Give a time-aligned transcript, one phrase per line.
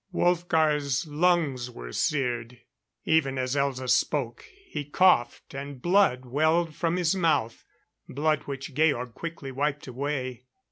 [0.11, 2.59] Wolfgar's lungs were seared;
[3.05, 7.63] even as Elza spoke, he coughed, and blood welled from his mouth
[8.09, 10.45] blood which Georg quickly wiped away.